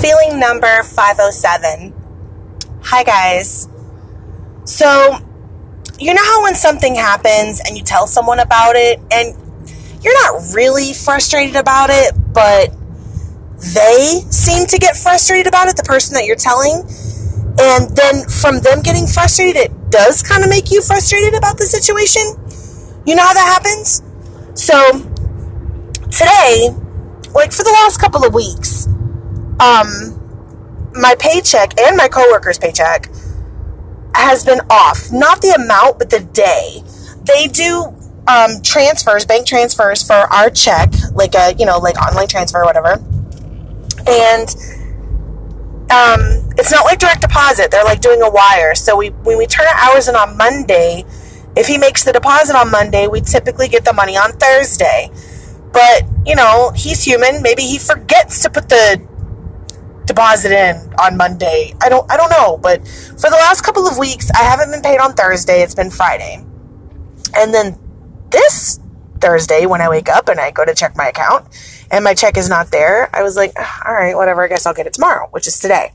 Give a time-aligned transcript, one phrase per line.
[0.00, 1.92] Feeling number 507.
[2.84, 3.68] Hi, guys.
[4.64, 5.18] So,
[5.98, 9.36] you know how when something happens and you tell someone about it and
[10.02, 12.72] you're not really frustrated about it, but
[13.74, 16.80] they seem to get frustrated about it, the person that you're telling,
[17.60, 21.66] and then from them getting frustrated, it does kind of make you frustrated about the
[21.66, 22.22] situation.
[23.04, 24.02] You know how that happens?
[24.54, 24.92] So,
[26.10, 26.70] today,
[27.34, 28.88] like for the last couple of weeks,
[29.60, 33.10] um, my paycheck and my coworker's paycheck
[34.14, 35.12] has been off.
[35.12, 36.82] Not the amount, but the day.
[37.24, 37.94] They do
[38.26, 42.64] um, transfers, bank transfers for our check, like a you know, like online transfer or
[42.64, 43.02] whatever.
[44.06, 44.48] And
[45.90, 47.70] um, it's not like direct deposit.
[47.70, 48.74] They're like doing a wire.
[48.74, 51.04] So we when we turn our hours in on Monday,
[51.56, 55.10] if he makes the deposit on Monday, we typically get the money on Thursday.
[55.72, 57.42] But you know, he's human.
[57.42, 59.06] Maybe he forgets to put the
[60.10, 61.74] deposit in on Monday.
[61.80, 64.82] I don't I don't know, but for the last couple of weeks I haven't been
[64.82, 65.62] paid on Thursday.
[65.62, 66.44] It's been Friday.
[67.36, 67.78] And then
[68.30, 68.80] this
[69.20, 71.46] Thursday when I wake up and I go to check my account
[71.90, 73.52] and my check is not there, I was like,
[73.86, 75.92] all right, whatever, I guess I'll get it tomorrow, which is today.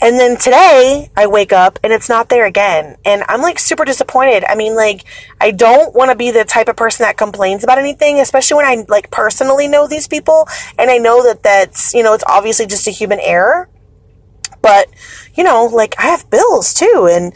[0.00, 2.96] And then today I wake up and it's not there again.
[3.04, 4.44] And I'm like super disappointed.
[4.46, 5.04] I mean, like,
[5.40, 8.66] I don't want to be the type of person that complains about anything, especially when
[8.66, 12.66] I like personally know these people and I know that that's, you know, it's obviously
[12.66, 13.70] just a human error.
[14.60, 14.88] But,
[15.34, 17.08] you know, like I have bills too.
[17.10, 17.32] And,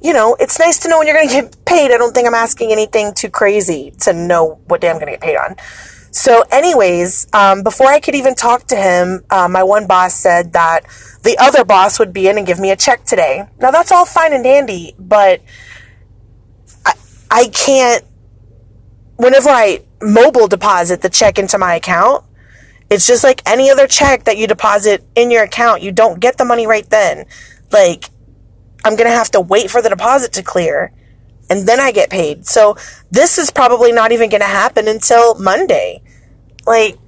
[0.00, 1.92] you know, it's nice to know when you're going to get paid.
[1.92, 5.12] I don't think I'm asking anything too crazy to know what day I'm going to
[5.12, 5.56] get paid on.
[6.14, 10.52] So, anyways, um, before I could even talk to him, uh, my one boss said
[10.52, 10.84] that
[11.22, 13.46] the other boss would be in and give me a check today.
[13.58, 15.40] Now, that's all fine and dandy, but
[16.84, 16.92] I,
[17.30, 18.04] I can't,
[19.16, 22.26] whenever I mobile deposit the check into my account,
[22.90, 25.80] it's just like any other check that you deposit in your account.
[25.80, 27.24] You don't get the money right then.
[27.70, 28.10] Like,
[28.84, 30.92] I'm going to have to wait for the deposit to clear
[31.52, 32.46] and then I get paid.
[32.46, 32.76] So
[33.10, 36.02] this is probably not even going to happen until Monday.
[36.66, 36.98] Like,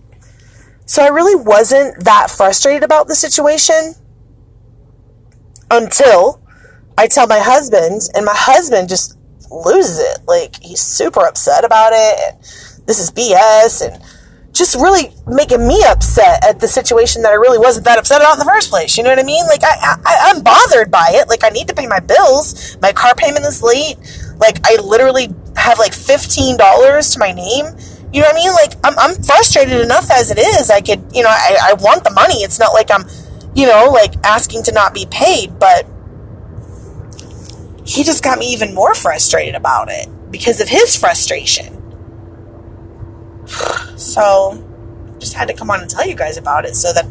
[0.87, 3.95] so I really wasn't that frustrated about the situation
[5.71, 6.43] until
[6.97, 9.19] I tell my husband, and my husband just
[9.51, 10.19] loses it.
[10.27, 12.21] Like, he's super upset about it.
[12.29, 12.43] And
[12.87, 13.87] this is BS.
[13.87, 14.03] And
[14.55, 18.35] just really making me upset at the situation that I really wasn't that upset about
[18.35, 18.97] in the first place.
[18.97, 19.45] You know what I mean?
[19.47, 21.29] Like I, I I'm bothered by it.
[21.29, 22.79] Like I need to pay my bills.
[22.81, 23.97] My car payment is late.
[24.39, 27.67] Like I literally have like fifteen dollars to my name.
[28.15, 28.53] You know what I mean?
[28.53, 30.71] Like I'm I'm frustrated enough as it is.
[30.71, 32.37] I could you know I, I want the money.
[32.37, 33.05] It's not like I'm
[33.57, 35.85] you know like asking to not be paid, but
[37.85, 41.81] he just got me even more frustrated about it because of his frustration.
[43.97, 44.63] So,
[45.21, 47.07] just had to come on and tell you guys about it so that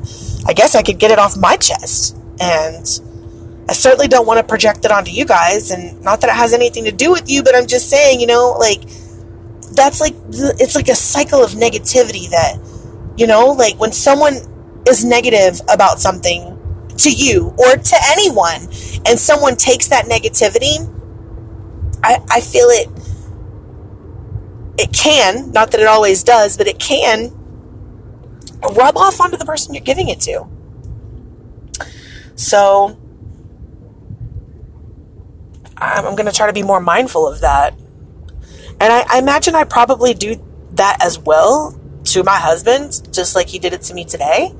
[0.45, 2.15] I guess I could get it off my chest.
[2.41, 2.85] And
[3.69, 5.71] I certainly don't want to project it onto you guys.
[5.71, 8.27] And not that it has anything to do with you, but I'm just saying, you
[8.27, 8.83] know, like,
[9.75, 12.57] that's like, it's like a cycle of negativity that,
[13.17, 14.35] you know, like when someone
[14.87, 16.59] is negative about something
[16.97, 18.61] to you or to anyone
[19.05, 20.89] and someone takes that negativity,
[22.03, 22.89] I, I feel it
[24.77, 27.31] it can, not that it always does, but it can
[28.75, 30.47] rub off onto the person you're giving it to.
[32.35, 32.97] So
[35.77, 37.75] I'm going to try to be more mindful of that.
[38.83, 40.35] And I, I, imagine I probably do
[40.71, 44.53] that as well to my husband, just like he did it to me today.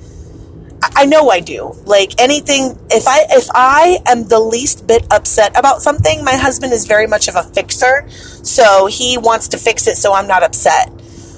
[0.81, 1.75] I know I do.
[1.83, 6.71] Like anything, if I if I am the least bit upset about something, my husband
[6.71, 10.41] is very much of a fixer, so he wants to fix it so I'm not
[10.41, 10.89] upset.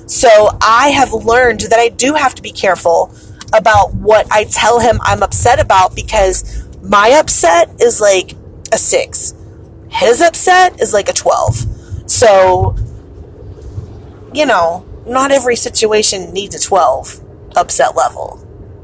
[0.05, 3.11] So I have learned that I do have to be careful
[3.51, 8.33] about what I tell him I'm upset about because my upset is like
[8.71, 9.33] a 6.
[9.89, 11.74] His upset is like a 12.
[12.05, 12.75] So
[14.33, 17.21] you know, not every situation needs a 12
[17.55, 18.41] upset level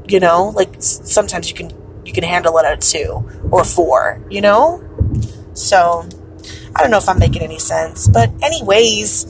[0.08, 0.52] you know?
[0.54, 1.72] Like sometimes you can
[2.04, 4.82] you can handle it at two or four you know?
[5.54, 6.08] So
[6.74, 9.26] i don't know if i'm making any sense but anyways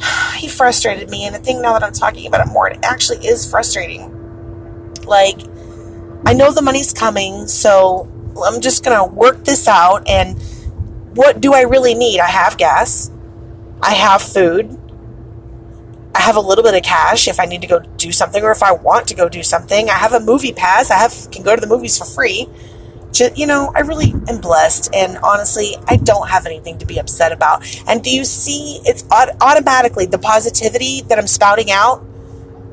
[0.36, 3.24] he frustrated me and i think now that i'm talking about it more it actually
[3.26, 4.10] is frustrating.
[5.06, 5.38] Like
[6.26, 8.10] i know the money's coming so
[8.44, 10.40] i'm just gonna work this out and
[11.14, 13.10] what do i really need i have gas
[13.82, 14.80] i have food
[16.14, 18.52] I have a little bit of cash if I need to go do something or
[18.52, 19.90] if I want to go do something.
[19.90, 20.90] I have a movie pass.
[20.90, 22.48] I have can go to the movies for free.
[23.10, 26.98] Just, you know, I really am blessed and honestly, I don't have anything to be
[26.98, 27.66] upset about.
[27.88, 32.04] And do you see it's automatically the positivity that I'm spouting out?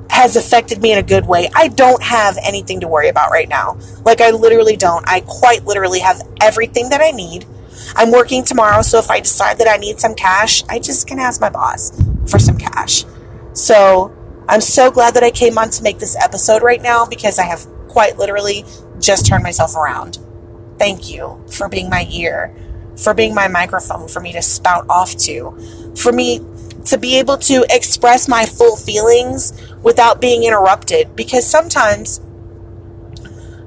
[0.09, 1.49] has affected me in a good way.
[1.55, 3.77] I don't have anything to worry about right now.
[4.03, 5.07] Like, I literally don't.
[5.07, 7.45] I quite literally have everything that I need.
[7.95, 11.19] I'm working tomorrow, so if I decide that I need some cash, I just can
[11.19, 11.91] ask my boss
[12.27, 13.05] for some cash.
[13.53, 14.15] So,
[14.47, 17.45] I'm so glad that I came on to make this episode right now because I
[17.45, 18.65] have quite literally
[18.99, 20.19] just turned myself around.
[20.77, 22.55] Thank you for being my ear,
[22.97, 25.57] for being my microphone for me to spout off to,
[25.95, 26.39] for me
[26.85, 29.53] to be able to express my full feelings
[29.83, 31.15] without being interrupted.
[31.15, 32.19] Because sometimes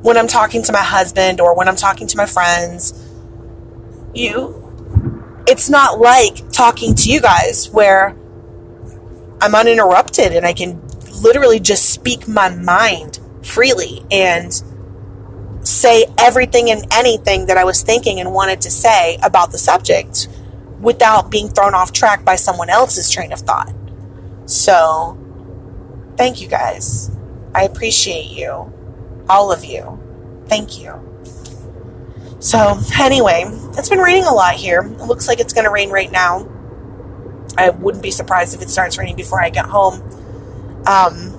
[0.02, 2.92] when I'm talking to my husband or when I'm talking to my friends,
[4.16, 8.16] you, it's not like talking to you guys where
[9.40, 10.80] I'm uninterrupted and I can
[11.22, 14.52] literally just speak my mind freely and
[15.66, 20.28] say everything and anything that I was thinking and wanted to say about the subject
[20.80, 23.72] without being thrown off track by someone else's train of thought.
[24.46, 25.18] So,
[26.16, 27.10] thank you guys.
[27.54, 28.72] I appreciate you.
[29.28, 29.98] All of you.
[30.46, 31.13] Thank you.
[32.44, 33.44] So, anyway,
[33.78, 34.82] it's been raining a lot here.
[34.82, 36.46] It looks like it's going to rain right now.
[37.56, 40.02] I wouldn't be surprised if it starts raining before I get home.
[40.86, 41.32] Um,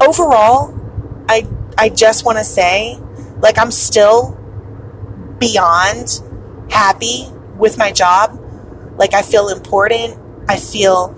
[0.00, 0.74] overall,
[1.28, 1.46] I
[1.78, 2.98] I just want to say,
[3.38, 4.36] like, I'm still
[5.38, 6.20] beyond
[6.68, 8.40] happy with my job.
[8.96, 10.18] Like, I feel important.
[10.48, 11.14] I feel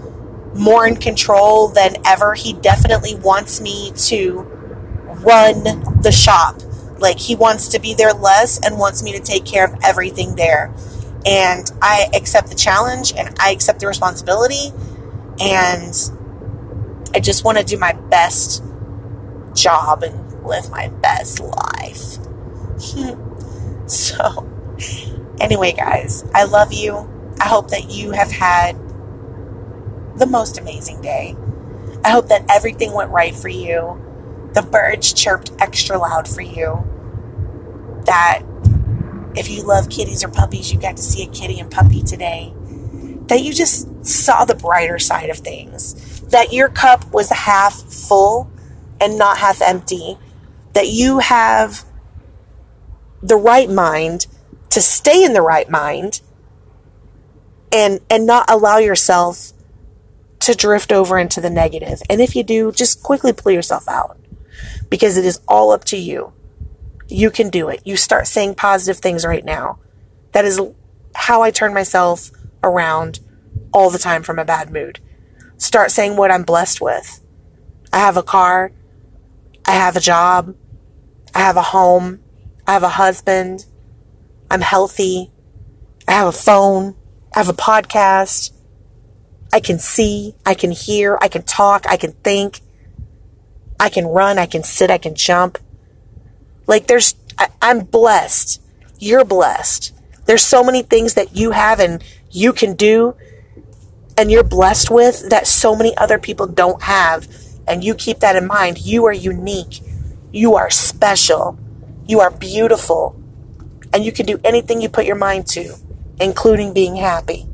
[0.54, 2.34] more in control than ever.
[2.34, 4.42] He definitely wants me to
[5.24, 5.62] run
[6.02, 6.60] the shop.
[7.02, 10.36] Like, he wants to be there less and wants me to take care of everything
[10.36, 10.74] there.
[11.26, 14.72] And I accept the challenge and I accept the responsibility.
[15.40, 15.94] And
[17.14, 18.62] I just want to do my best
[19.54, 22.18] job and live my best life.
[23.86, 24.48] so,
[25.40, 27.08] Anyway, guys, I love you.
[27.40, 28.76] I hope that you have had
[30.16, 31.36] the most amazing day.
[32.04, 34.00] I hope that everything went right for you.
[34.54, 36.86] The birds chirped extra loud for you.
[38.04, 38.42] That
[39.34, 42.52] if you love kitties or puppies, you got to see a kitty and puppy today.
[43.28, 46.20] That you just saw the brighter side of things.
[46.22, 48.50] That your cup was half full
[49.00, 50.18] and not half empty.
[50.74, 51.84] That you have
[53.22, 54.26] the right mind
[54.70, 56.20] to stay in the right mind
[57.70, 59.52] and and not allow yourself
[60.40, 62.02] to drift over into the negative.
[62.10, 64.18] And if you do, just quickly pull yourself out
[64.90, 66.32] because it is all up to you.
[67.12, 67.82] You can do it.
[67.84, 69.78] You start saying positive things right now.
[70.32, 70.58] That is
[71.14, 72.30] how I turn myself
[72.62, 73.20] around
[73.70, 74.98] all the time from a bad mood.
[75.58, 77.20] Start saying what I'm blessed with.
[77.92, 78.72] I have a car.
[79.66, 80.56] I have a job.
[81.34, 82.20] I have a home.
[82.66, 83.66] I have a husband.
[84.50, 85.30] I'm healthy.
[86.08, 86.96] I have a phone.
[87.36, 88.52] I have a podcast.
[89.52, 90.34] I can see.
[90.46, 91.18] I can hear.
[91.20, 91.84] I can talk.
[91.86, 92.60] I can think.
[93.78, 94.38] I can run.
[94.38, 94.90] I can sit.
[94.90, 95.58] I can jump.
[96.66, 98.60] Like there's, I, I'm blessed.
[98.98, 99.92] You're blessed.
[100.26, 103.16] There's so many things that you have and you can do
[104.16, 107.28] and you're blessed with that so many other people don't have.
[107.66, 108.78] And you keep that in mind.
[108.78, 109.80] You are unique.
[110.32, 111.58] You are special.
[112.06, 113.22] You are beautiful
[113.92, 115.76] and you can do anything you put your mind to,
[116.20, 117.46] including being happy.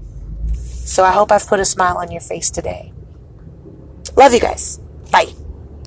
[0.54, 2.92] So I hope I've put a smile on your face today.
[4.16, 4.78] Love you guys.
[5.10, 5.32] Bye.